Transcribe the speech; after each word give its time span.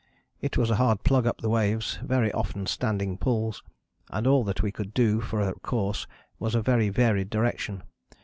It 0.41 0.57
was 0.57 0.71
a 0.71 0.77
hard 0.77 1.03
plug 1.03 1.27
up 1.27 1.41
the 1.41 1.49
waves, 1.49 1.99
very 2.03 2.31
often 2.31 2.65
standing 2.65 3.19
pulls, 3.19 3.61
and 4.09 4.25
all 4.25 4.43
that 4.45 4.63
we 4.63 4.71
could 4.71 4.95
do 4.95 5.21
for 5.21 5.41
a 5.41 5.53
course 5.53 6.07
was 6.39 6.55
a 6.55 6.61
very 6.63 6.89
varied 6.89 7.29
direction. 7.29 7.83